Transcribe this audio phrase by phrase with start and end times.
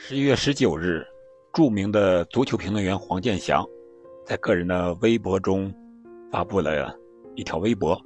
[0.00, 1.04] 十一月十九日，
[1.52, 3.66] 著名的足球评论员黄健翔
[4.24, 5.74] 在个人的微博中
[6.30, 6.96] 发布了
[7.34, 8.00] 一条微博。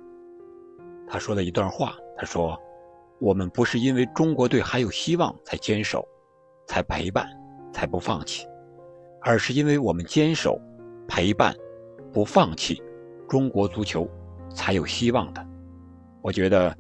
[1.07, 2.59] 他说了一段话，他说
[3.20, 6.02] ：“我们不是因为中国队还有希望才坚守，
[6.66, 7.29] 才陪伴，
[7.75, 8.46] 才不放弃，
[9.20, 10.59] 而是因为我们坚守、
[11.06, 11.54] 陪伴、
[12.11, 12.82] 不放弃，
[13.29, 14.09] 中国足球
[14.54, 15.46] 才有希望的。”
[16.22, 16.74] 我觉得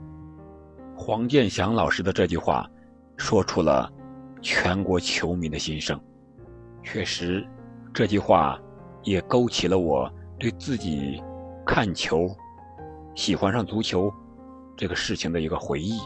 [0.96, 2.66] 黄健翔老师的这句话
[3.18, 3.92] 说出了。
[4.42, 5.98] 全国球迷的心声，
[6.82, 7.46] 确实，
[7.94, 8.60] 这句话
[9.04, 11.22] 也勾起了我对自己
[11.64, 12.28] 看球、
[13.14, 14.12] 喜欢上足球
[14.76, 16.00] 这个事情的一个回忆。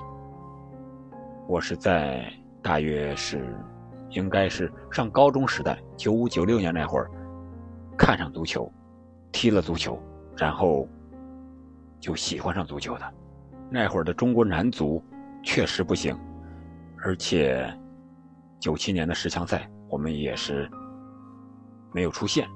[1.48, 3.56] 我是在大约是，
[4.10, 7.10] 应该是上高中时代，九五九六年那会儿，
[7.96, 8.70] 看上足球，
[9.32, 9.98] 踢了足球，
[10.36, 10.86] 然后
[11.98, 13.14] 就喜欢上足球的。
[13.70, 15.02] 那会儿的中国男足
[15.42, 16.14] 确实不行，
[17.02, 17.74] 而且。
[18.60, 20.68] 九七年的十强赛，我们也是
[21.92, 22.48] 没有出现，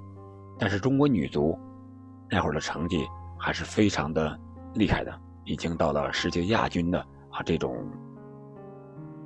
[0.58, 1.58] 但是中国女足
[2.28, 3.06] 那会儿的成绩
[3.38, 4.38] 还是非常的
[4.74, 6.98] 厉害的，已经到了世界亚军的
[7.30, 7.86] 啊这种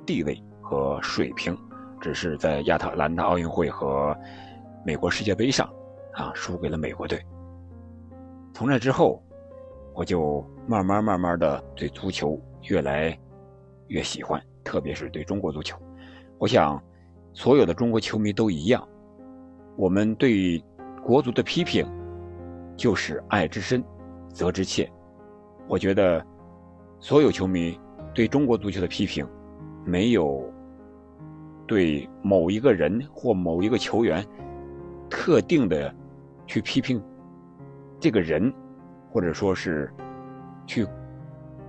[0.05, 1.57] 地位和水平，
[1.99, 4.15] 只是在亚特兰大奥运会和
[4.85, 5.67] 美国世界杯上
[6.13, 7.19] 啊输给了美国队。
[8.53, 9.21] 从那之后，
[9.93, 12.39] 我就慢慢慢慢的对足球
[12.69, 13.17] 越来
[13.87, 15.77] 越喜欢，特别是对中国足球。
[16.37, 16.81] 我想，
[17.33, 18.85] 所有的中国球迷都一样。
[19.77, 20.63] 我们对
[21.01, 21.85] 国足的批评，
[22.75, 23.83] 就是爱之深，
[24.29, 24.91] 责之切。
[25.67, 26.23] 我觉得，
[26.99, 27.79] 所有球迷
[28.13, 29.25] 对中国足球的批评，
[29.85, 30.43] 没有
[31.65, 34.23] 对某一个人或某一个球员
[35.09, 35.93] 特定的
[36.45, 37.01] 去批评
[37.99, 38.53] 这个人，
[39.09, 39.89] 或者说是
[40.67, 40.85] 去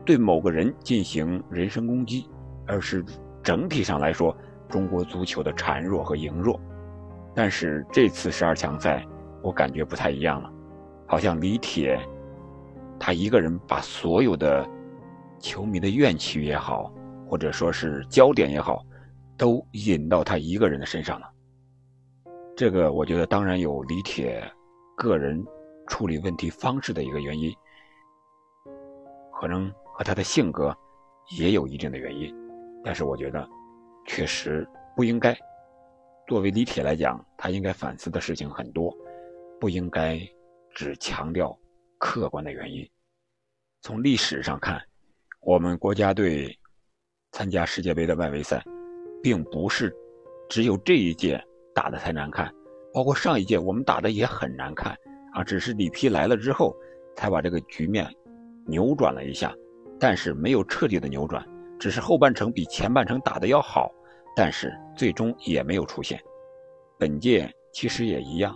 [0.05, 2.29] 对某个人进行人身攻击，
[2.67, 3.05] 而是
[3.45, 4.37] 整体上来说。
[4.69, 6.61] 中国足球的孱弱和羸弱，
[7.35, 9.07] 但是这次十二强赛，
[9.43, 10.51] 我感觉不太一样了，
[11.07, 12.01] 好像李铁，
[12.99, 14.69] 他一个人把所有的
[15.39, 16.93] 球迷的怨气也好，
[17.29, 18.85] 或者说是焦点也好，
[19.37, 21.31] 都引到他一个人的身上了。
[22.57, 24.43] 这个我觉得当然有李铁
[24.97, 25.45] 个人
[25.87, 27.55] 处理问题方式的一个原因，
[29.33, 30.77] 可能和他的性格
[31.39, 32.35] 也有一定的原因，
[32.83, 33.49] 但是我觉得。
[34.07, 35.37] 确实不应该。
[36.27, 38.93] 作为李铁来讲，他应该反思的事情很多，
[39.61, 40.21] 不应该
[40.75, 41.57] 只强调
[41.99, 42.89] 客观的原因。
[43.83, 44.81] 从历史上看，
[45.41, 46.57] 我们国家队
[47.31, 48.61] 参加世界杯的外围赛，
[49.23, 49.95] 并不是
[50.49, 51.41] 只有这一届
[51.75, 52.53] 打的才难看，
[52.93, 54.97] 包括上一届我们打的也很难看
[55.33, 55.45] 啊。
[55.45, 56.75] 只是里皮来了之后，
[57.15, 58.13] 才把这个局面
[58.67, 59.55] 扭转了一下，
[60.01, 61.47] 但是没有彻底的扭转。
[61.79, 63.93] 只是后半程比前半程打的要好，
[64.37, 66.21] 但是最终也没有出现。
[66.99, 68.55] 本届其实也一样，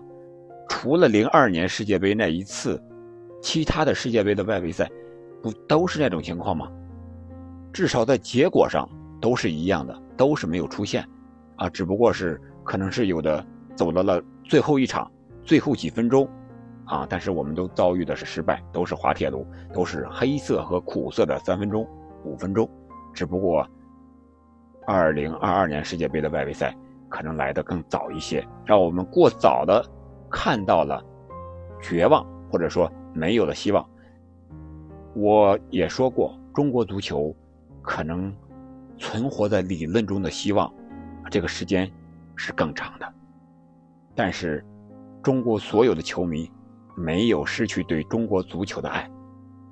[0.69, 2.79] 除了零二年世界杯那一次，
[3.41, 4.87] 其他的世界杯的外围赛，
[5.43, 6.71] 不都是那种情况吗？
[7.73, 8.87] 至少在结果上
[9.23, 11.03] 都是一样的，都是没有出现，
[11.57, 13.43] 啊，只不过是可能是有的
[13.75, 15.11] 走到了最后一场，
[15.45, 16.29] 最后几分钟，
[16.85, 21.89] 啊，但是我们都遭遇的是失败，都是滑铁卢，都是黑色和苦涩的三分钟、
[22.23, 22.69] 五分钟。
[23.15, 23.67] 只不过，
[24.93, 26.77] 二零二二年世界杯的外围赛
[27.09, 29.85] 可能来得更早一些，让我们过早的
[30.29, 31.01] 看到了
[31.81, 33.89] 绝望，或者说没有了希望。
[35.15, 37.33] 我也说过，中国足球
[37.83, 38.35] 可能
[38.99, 40.73] 存活在理论中的希望，
[41.31, 41.89] 这个时间
[42.35, 43.07] 是更长的。
[44.17, 44.65] 但是，
[45.23, 46.51] 中国所有的球迷
[46.97, 49.09] 没有失去对中国足球的爱，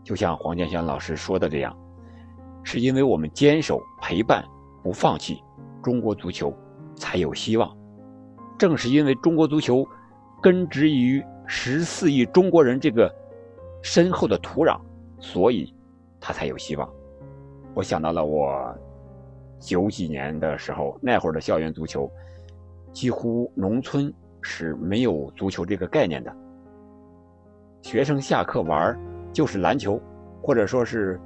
[0.05, 1.77] 就像黄健翔老师说的这样。
[2.63, 4.45] 是因为我们坚守、陪伴、
[4.89, 5.45] 不放弃，
[5.83, 6.51] 中国足球
[6.97, 7.77] 才有希望。
[8.59, 9.87] 正是因为中国足球
[10.41, 13.15] 根植于十四亿中国人这个
[13.83, 14.81] 深厚的土壤，
[15.19, 15.75] 所以
[16.19, 16.91] 它才有希望。
[17.75, 18.75] 我想到了我
[19.61, 22.11] 九几年的时候，那会儿的校园足球，
[22.91, 24.11] 几乎农村
[24.41, 26.35] 是没有足球这个概念的。
[27.83, 28.99] 学生下课玩
[29.35, 30.01] 就是篮球，
[30.41, 31.21] 或者说是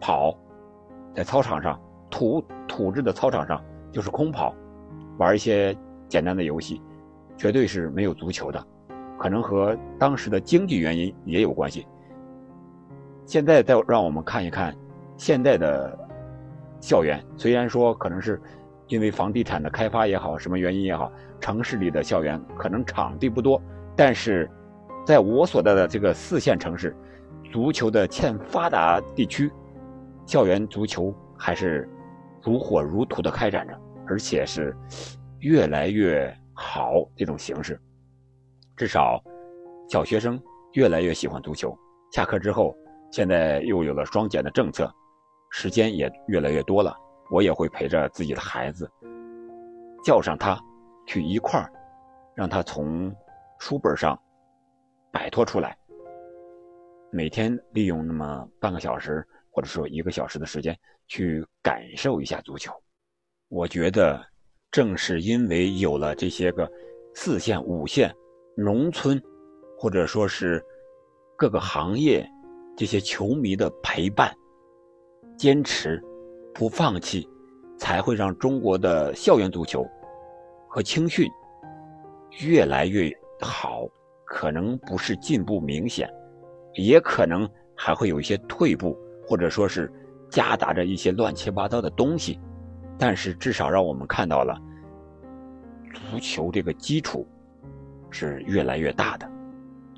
[0.00, 0.34] 跑。
[1.14, 4.54] 在操场上，土土质的操场上就是空跑，
[5.18, 5.76] 玩一些
[6.08, 6.80] 简单的游戏，
[7.36, 8.66] 绝对是没有足球的。
[9.18, 11.86] 可能和当时的经济原因也有关系。
[13.26, 14.74] 现在再让我们看一看
[15.18, 15.96] 现在的
[16.80, 18.40] 校园，虽然说可能是
[18.88, 23.60] 因为房地产的开发也好，什么原因也好，城市里的校园可能场地不多，
[23.94, 24.50] 但是
[25.04, 26.96] 在我所在的这个四线城市，
[27.52, 29.52] 足球的欠发达地区。
[30.24, 31.86] 校园足球还是
[32.42, 34.76] 如火如荼的开展着，而且是
[35.38, 37.80] 越来越好这种形式，
[38.76, 39.22] 至少
[39.88, 40.40] 小学生
[40.72, 41.76] 越来越喜欢足球。
[42.10, 42.76] 下课之后，
[43.10, 44.92] 现在又有了双减的政策，
[45.50, 46.96] 时间也越来越多了。
[47.30, 48.90] 我也会陪着自己的孩子，
[50.04, 50.60] 叫上他
[51.06, 51.72] 去一块儿，
[52.34, 53.14] 让他从
[53.58, 54.20] 书本上
[55.10, 55.74] 摆脱出来，
[57.10, 60.78] 每天利用那么半个小时或者说一个小时的时间
[61.12, 62.72] 去感受一下足球。
[63.48, 64.24] 我觉得。
[64.70, 66.66] 正是因为有了这些个
[67.14, 68.10] 四线、五线、
[68.56, 69.22] 农村，
[69.76, 70.64] 或者说是
[71.36, 72.26] 各个行业
[72.74, 74.34] 这些球迷的陪伴、
[75.36, 76.02] 坚持、
[76.54, 77.28] 不放弃，
[77.76, 79.86] 才会让中国的校园足球
[80.70, 81.30] 和青训
[82.40, 83.86] 越来越好。
[84.24, 86.08] 可能不是进步明显，
[86.76, 88.96] 也可能还会有一些退步，
[89.28, 89.92] 或者说是
[90.32, 92.40] 夹杂着一些乱七八糟的东西。
[92.98, 94.56] 但是至少让我们看到了，
[95.92, 97.26] 足球这个基础
[98.10, 99.28] 是越来越大的。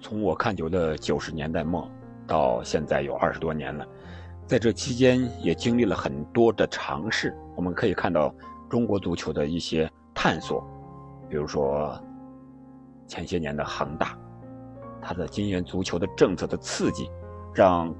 [0.01, 1.89] 从我看球的九十年代末
[2.27, 3.87] 到现在有二十多年了，
[4.47, 7.37] 在这期间也经历了很多的尝试。
[7.57, 8.35] 我们可以看到
[8.69, 10.67] 中国足球的一些探索，
[11.29, 11.97] 比如说
[13.07, 14.19] 前些年的恒大，
[15.03, 17.11] 它的金元足球的政策的刺激，
[17.55, 17.95] 让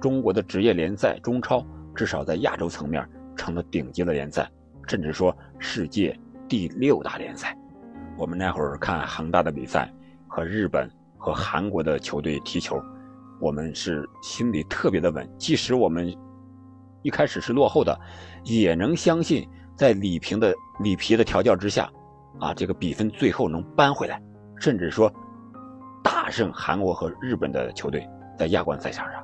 [0.00, 1.64] 中国的职业联赛中超
[1.96, 3.04] 至少在亚洲层面。
[3.38, 4.50] 成了顶级的联赛，
[4.88, 7.54] 甚至说世界第六大联赛。
[8.16, 9.92] 我们那会儿看恒大的比赛，
[10.26, 12.82] 和日本和韩国的球队踢球，
[13.38, 15.28] 我们是心里特别的稳。
[15.36, 16.10] 即使我们
[17.02, 17.94] 一开始是落后的，
[18.42, 19.46] 也能相信
[19.76, 21.92] 在里平的里皮的调教之下，
[22.40, 24.18] 啊，这个比分最后能扳回来，
[24.58, 25.12] 甚至说
[26.02, 28.08] 大胜韩国和日本的球队
[28.38, 29.22] 在亚冠赛场上。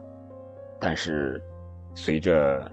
[0.78, 1.42] 但是
[1.94, 2.70] 随着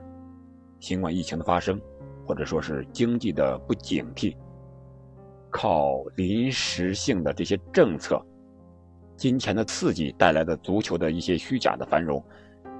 [0.79, 1.79] 新冠疫情的发生，
[2.25, 4.35] 或者说是经济的不警惕，
[5.49, 8.21] 靠临时性的这些政策、
[9.17, 12.23] 金钱的刺激带来的足球的一些虚假的繁荣，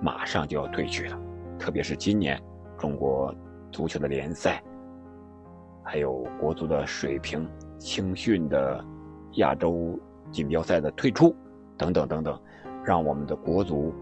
[0.02, 1.20] 马上就要退去了。
[1.58, 2.42] 特别是今年，
[2.78, 3.36] 中国
[3.70, 4.64] 足球的联赛，
[5.84, 7.46] 还有国足的水平、
[7.78, 8.84] 青训的
[9.34, 10.00] 亚洲
[10.32, 11.36] 锦标赛的退出，
[11.78, 12.42] 等等等等，
[12.86, 13.94] 让我们的国足、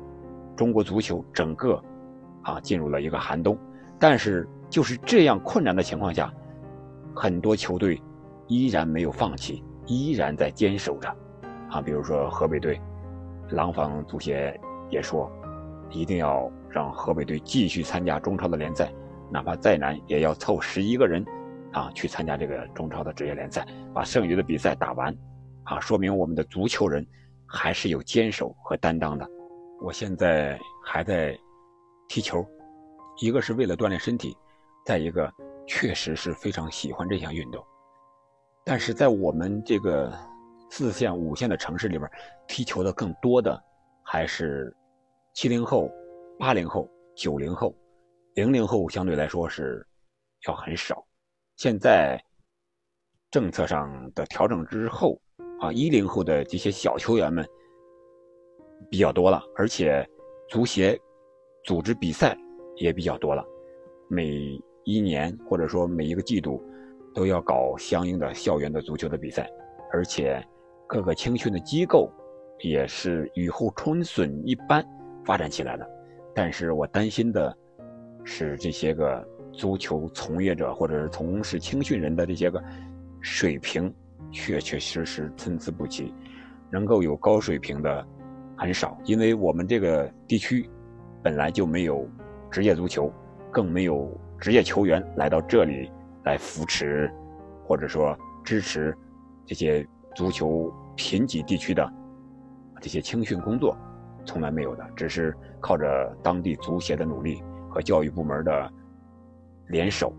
[0.56, 1.84] 中国足球整个
[2.48, 3.58] 啊进入了一个寒冬。
[4.00, 6.34] 但是就是这样困难的情况下，
[7.16, 8.02] 很多球队
[8.48, 11.10] 依然没有放弃，依然在坚守着。
[11.70, 12.80] 啊，比如说河北队，
[13.50, 14.58] 廊坊足协
[14.90, 15.30] 也说，
[15.90, 18.92] 一定要让河北队继续参加中超的联赛，
[19.30, 21.26] 哪怕再难也要凑十一个人，
[21.74, 25.14] 啊，去参加这个中超的职业联赛，把剩余的比赛打完。
[25.64, 27.06] 啊，说明我们的足球人
[27.46, 29.28] 还是有坚守和担当的。
[29.82, 31.38] 我现在还在
[32.08, 32.46] 踢球。
[33.20, 34.38] 一个是为了锻炼身体，
[34.86, 35.32] 再一个
[35.66, 37.66] 确实是非常喜欢这项运动。
[38.64, 40.14] 但是在我们这个
[40.70, 42.10] 四线、五线的城市里边，
[42.48, 43.60] 踢球的更多的
[44.04, 44.76] 还是
[45.34, 45.90] 七零后、
[46.38, 47.74] 八零后、九零后，
[48.36, 49.86] 零零后相对来说是
[50.48, 51.04] 要很少。
[51.56, 52.22] 现在
[53.32, 55.20] 政策上的调整之后，
[55.60, 57.44] 啊，一零后的这些小球员们
[58.92, 60.08] 比较多了，而且
[60.50, 61.00] 足协
[61.68, 62.36] 组织比赛。
[62.80, 63.44] 也比较多了，
[64.08, 66.62] 每一年或者说每一个季度，
[67.12, 69.50] 都要搞相应的校园的足球的比赛，
[69.92, 70.40] 而且
[70.86, 72.08] 各个青训的机构
[72.60, 74.86] 也是雨后春笋一般
[75.26, 75.90] 发展起来的。
[76.36, 77.52] 但是我担心的
[78.24, 82.64] 是这些个足球从业者或者是从事青训人的这些个
[83.22, 83.92] 水平
[84.32, 86.14] 确确实实参差不齐，
[86.70, 88.08] 能够有高水平的
[88.56, 90.70] 很少，因为我们这个地区
[91.24, 92.08] 本来就没有。
[92.50, 93.12] 职业足球，
[93.52, 94.10] 更没有
[94.40, 95.92] 职业球员来到这里
[96.24, 97.12] 来扶持，
[97.66, 98.98] 或者说支持
[99.46, 101.88] 这些足球贫瘠地区的
[102.80, 103.76] 这些青训工作，
[104.26, 108.72] 从来没有的，只是靠着当地足协的努力和教育部门的
[109.68, 110.14] 联手，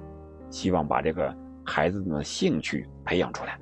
[0.51, 3.59] 希望把这个孩子们的兴趣培养出来。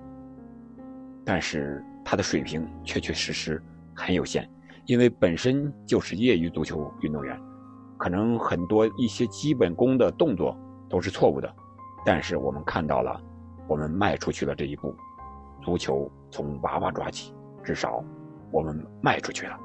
[1.24, 3.62] 但是他的水平确确实实
[3.94, 4.46] 很有限，
[4.86, 7.38] 因为本身就是业余足球运动员。
[7.98, 10.54] 可能很多一些基本功的动作
[10.86, 11.50] 都是错误的，
[12.04, 13.18] 但是我们看到了，
[13.66, 14.94] 我们迈出去了这一步，
[15.62, 17.32] 足球从娃娃抓起，
[17.64, 18.04] 至少
[18.50, 19.58] 我们迈出去了。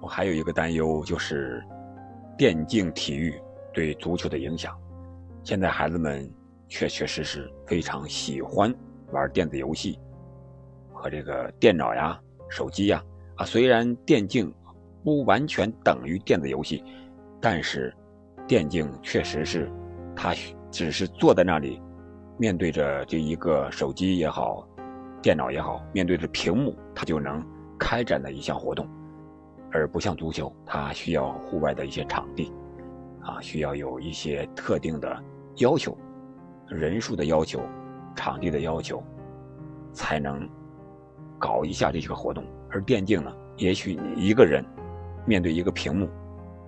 [0.00, 1.62] 我还有一个担忧就是
[2.38, 3.38] 电竞体育
[3.74, 4.74] 对足球的影响。
[5.44, 6.26] 现在孩子们
[6.66, 8.74] 确确实实非常喜欢
[9.12, 9.98] 玩电子游戏
[10.94, 13.04] 和这个电脑呀、手机呀
[13.38, 14.52] 啊，虽然电竞
[15.02, 16.84] 不完全等于电子游戏。
[17.40, 17.94] 但是，
[18.48, 19.70] 电竞确实是，
[20.16, 20.34] 他
[20.72, 21.80] 只是坐在那里，
[22.36, 24.66] 面对着这一个手机也好，
[25.22, 27.40] 电脑也好，面对着屏幕，他就能
[27.78, 28.88] 开展的一项活动，
[29.70, 32.52] 而不像足球，它需要户外的一些场地，
[33.22, 35.22] 啊，需要有一些特定的
[35.58, 35.96] 要求，
[36.66, 37.60] 人数的要求，
[38.16, 39.00] 场地的要求，
[39.92, 40.48] 才能
[41.38, 42.44] 搞一下这些个活动。
[42.70, 44.64] 而电竞呢，也许你一个人
[45.26, 46.08] 面对一个屏幕，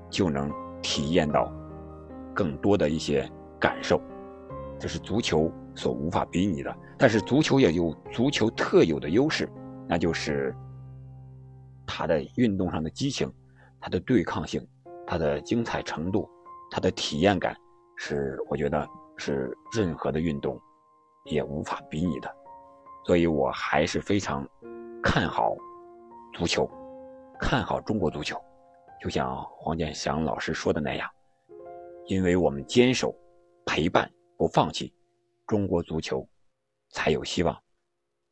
[0.08, 0.50] 就能
[0.80, 1.52] 体验到
[2.34, 4.00] 更多的一些感受，
[4.78, 6.74] 这是足球所无法比拟的。
[6.96, 9.48] 但是足球也有足球特有的优势，
[9.88, 10.54] 那就是
[11.86, 13.30] 它的运动上的激情、
[13.80, 14.66] 它的对抗性、
[15.06, 16.28] 它的精彩程度、
[16.70, 17.56] 它的体验感，
[17.96, 20.58] 是我觉得是任何的运动
[21.24, 22.34] 也无法比拟的。
[23.04, 24.47] 所以我还是非常
[25.02, 25.57] 看好
[26.35, 26.71] 足球，
[27.38, 28.37] 看好中国足球。
[29.00, 31.09] 就像黄健翔老师说的那样，
[32.07, 33.14] 因为我们坚守、
[33.64, 34.92] 陪伴、不放弃，
[35.47, 36.28] 中国足球
[36.90, 37.57] 才有希望。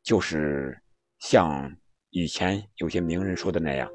[0.03, 0.79] 就是
[1.21, 1.75] 像
[2.11, 3.91] 以前有些名人说的那样，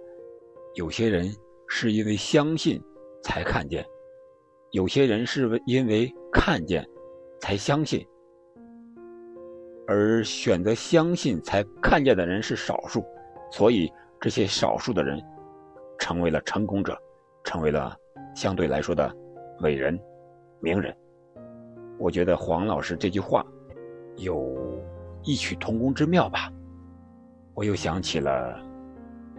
[0.74, 1.32] 有些人
[1.68, 2.82] 是因为相信
[3.24, 3.86] 才看见，
[4.72, 6.84] 有些人是因为看见
[7.40, 8.04] 才相信，
[9.88, 13.06] 而选择相信才看见的人是少数，
[13.52, 15.22] 所以这些少数的人。
[16.00, 16.98] 成为了成功者，
[17.46, 17.96] 成为了
[18.36, 19.10] 相对来说的
[19.62, 19.98] 伟人、
[20.60, 20.94] 名人。
[21.98, 23.46] 我觉得黄老师这句话
[24.18, 24.54] 有
[25.24, 26.52] 异曲同工之妙吧。
[27.54, 28.60] 我又想起了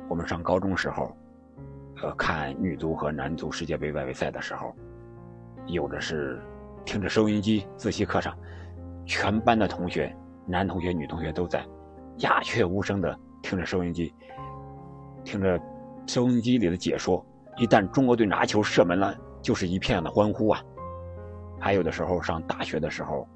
[0.08, 1.14] 我们上高中时候，
[2.02, 4.74] 呃，看女足和男足世界杯外围赛的时候，
[5.66, 6.40] 有的是
[6.82, 8.34] 听着收音机，自习课上，
[9.04, 11.64] 全班的同学，男同学、女同学都在
[12.18, 14.12] 鸦雀无声的听着收音机，
[15.24, 15.60] 听着。
[16.06, 17.24] 收音机里的解说，
[17.56, 20.62] 一旦中国队拿球射门了，就是一片的欢呼啊！
[21.58, 23.26] 还有的时候上大学的时候，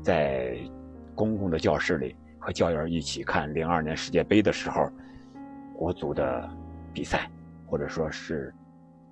[0.00, 0.56] 在
[1.12, 4.88] 公共的教室里和教员一起看零二年世界杯的时候，
[5.74, 6.48] 国足的
[6.92, 7.28] 比赛，
[7.66, 8.54] 或者说是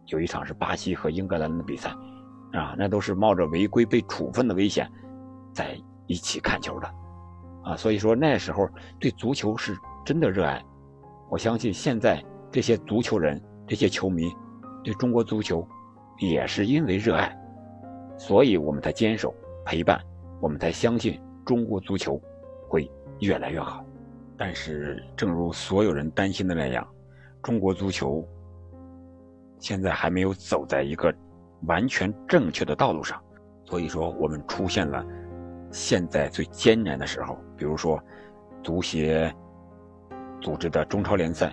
[0.07, 1.90] 有一场是巴西和英格兰的比赛，
[2.52, 4.88] 啊，那都是冒着违规被处分的危险
[5.52, 5.76] 在
[6.07, 6.88] 一起看球的，
[7.62, 10.62] 啊，所以说那时候对足球是真的热爱。
[11.29, 12.23] 我相信现在。
[12.52, 14.29] 这些足球人、这些球迷，
[14.83, 15.64] 对中国足球
[16.19, 17.33] 也是因为热爱，
[18.19, 19.33] 所以我们才坚守、
[19.64, 20.00] 陪伴，
[20.40, 22.21] 我们才相信中国足球
[22.69, 22.90] 会
[23.21, 23.85] 越来越好。
[24.37, 26.85] 但是，正如所有人担心的那样，
[27.40, 28.26] 中国足球
[29.61, 31.14] 现在还没有走在一个
[31.69, 33.23] 完全正确的道路上。
[33.64, 35.07] 所以说，我们出现了
[35.70, 37.38] 现在最艰难的时候。
[37.56, 38.02] 比如说，
[38.62, 39.32] 足协
[40.40, 41.52] 组织的中超联赛。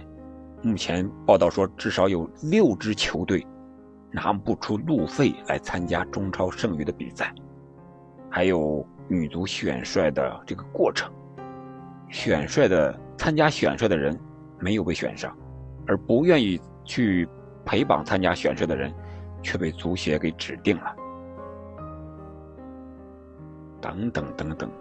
[0.63, 3.45] 目前报道说，至少有六支球队
[4.11, 7.31] 拿不出路费来参加中超剩余的比赛，
[8.29, 11.11] 还有女足选帅的这个过程，
[12.09, 14.19] 选帅的参加选帅的人
[14.59, 15.37] 没有被选上，
[15.85, 17.27] 而不愿意去
[17.63, 18.91] 陪绑参加选帅的人
[19.43, 20.95] 却被足协给指定了，
[23.81, 24.71] 等等等等，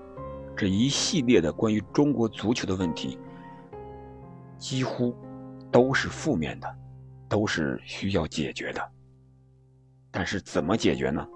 [0.56, 3.18] 这一系列的关于中国足球的问题，
[4.58, 5.14] 几乎。
[5.72, 6.76] 都是负面的，
[7.28, 8.80] 都是需要解决的。
[10.10, 11.26] 但是怎么解决呢？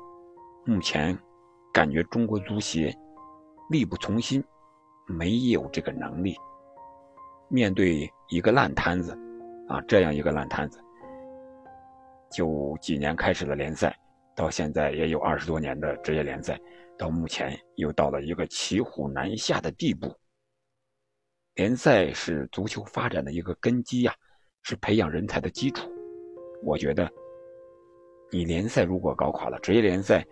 [0.65, 1.19] 目前
[1.75, 2.95] 感觉中国足协
[3.69, 4.43] 力不从心，
[5.07, 6.35] 没有这个能力。
[7.49, 9.13] 面对一个烂摊子，
[9.69, 10.81] 啊，这样一个烂摊子，
[12.31, 13.95] 就几年开始的联赛，
[14.35, 16.59] 到现在也有二十多年的职业联赛，
[17.01, 20.15] 到目前又到了一个骑虎难下的地步。
[21.55, 24.15] 联赛是足球发展的一个根基呀。
[24.63, 25.91] 是培养人才的基础，
[26.63, 27.11] 我觉得，
[28.31, 30.23] 你联赛如果搞垮了，职业联赛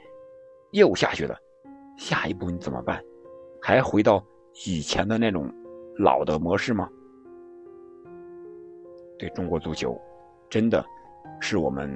[0.73, 1.35] 又下去了，
[1.97, 3.03] 下一步你怎么办？
[3.63, 4.23] 还回到
[4.67, 5.51] 以前的那种
[5.99, 6.91] 老的模式吗？
[9.19, 9.99] 对中国足球，
[10.51, 10.85] 真的
[11.41, 11.91] 是我们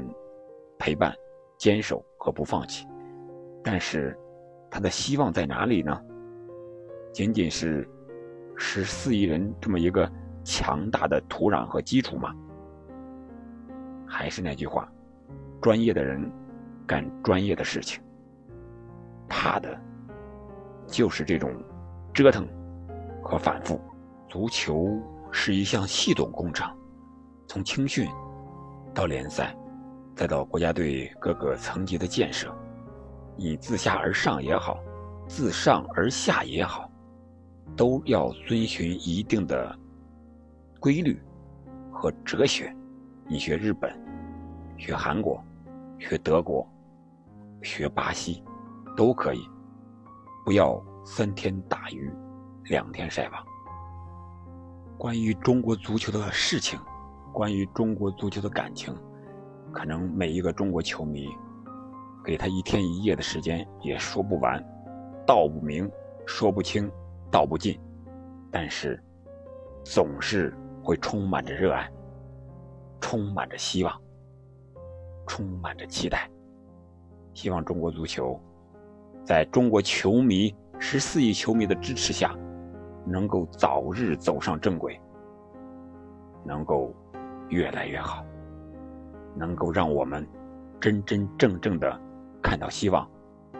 [0.78, 1.14] 陪伴、
[1.58, 2.86] 坚守和不放弃，
[3.62, 4.18] 但是
[4.72, 5.96] 他的希望在哪里呢？
[7.12, 7.88] 仅仅是
[8.56, 10.10] 十四亿人这么一个。
[10.44, 12.34] 强大的土壤和基础吗，
[14.04, 14.90] 还是那句话，
[15.60, 16.28] 专业的人
[16.84, 18.02] 干专业的事情，
[19.28, 19.80] 怕的
[20.88, 21.54] 就是这种
[22.12, 22.44] 折腾
[23.22, 23.80] 和反复。
[24.28, 25.00] 足球
[25.30, 26.68] 是一项系统工程，
[27.46, 28.08] 从青训
[28.92, 29.56] 到联赛，
[30.16, 32.52] 再到国家队各个层级的建设，
[33.36, 34.78] 你自下而上也好，
[35.26, 36.90] 自上而下也好，
[37.76, 39.78] 都要遵循一定的。
[40.80, 41.22] 规律
[41.92, 42.74] 和哲学，
[43.28, 43.96] 你学日本，
[44.76, 45.40] 学韩国，
[45.96, 46.68] 学德国，
[47.62, 48.42] 学巴西，
[48.96, 49.48] 都可以。
[50.44, 52.12] 不要三天打鱼
[52.64, 53.44] 两天晒网。
[54.98, 56.80] 关于中国足球的事情，
[57.32, 58.92] 关于中国足球的感情，
[59.70, 61.28] 可能每一个中国球迷
[62.24, 64.62] 给他一天一夜的时间也说不完，
[65.26, 65.90] 道不明，
[66.26, 66.90] 说不清，
[67.30, 67.78] 道不尽，
[68.50, 69.02] 但是
[69.84, 71.90] 总是会充满着热爱，
[73.00, 74.00] 充满着希望，
[75.26, 76.30] 充满着期待。
[77.34, 78.38] 希望中国足球
[79.24, 82.36] 在中国球迷十四亿球迷的支持下，
[83.04, 85.00] 能够早日走上正轨，
[86.44, 86.94] 能够
[87.48, 88.24] 越来越好，
[89.34, 90.26] 能够让我们
[90.78, 92.00] 真真正正的
[92.42, 93.08] 看到希望，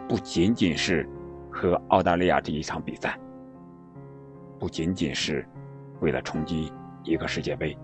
[0.07, 1.07] 不仅仅是
[1.49, 3.17] 和澳大利亚这一场比赛，
[4.59, 5.47] 不仅仅是
[6.01, 6.71] 为了冲击
[7.03, 7.77] 一个世界杯。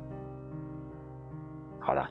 [1.79, 2.07] 好了，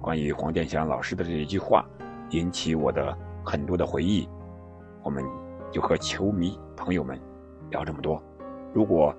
[0.00, 1.84] 关于黄健翔老师的这一句话。
[2.32, 4.28] 引起我的很多的回忆，
[5.02, 5.24] 我们
[5.72, 7.18] 就和球迷朋友们
[7.70, 8.22] 聊这么多。
[8.74, 9.16] 如果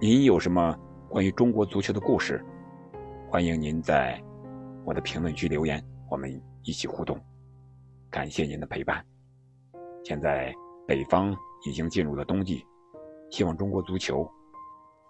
[0.00, 0.78] 您有什么
[1.08, 2.40] 关于中国足球的故事，
[3.28, 4.22] 欢迎您在
[4.84, 7.18] 我的评论区留言，我们一起互动。
[8.16, 9.04] 感谢您的陪伴。
[10.02, 10.50] 现在
[10.88, 12.64] 北方已经进入了冬季，
[13.30, 14.26] 希望中国足球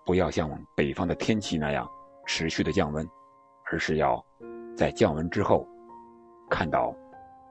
[0.05, 1.89] 不要像北方的天气那样
[2.27, 3.09] 持续的降温，
[3.71, 4.21] 而是要
[4.77, 5.65] 在降温之后
[6.51, 6.93] 看到。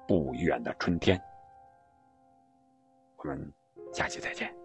[0.07, 1.19] 不远的春天，
[3.17, 3.51] 我们
[3.91, 4.55] 下期再见。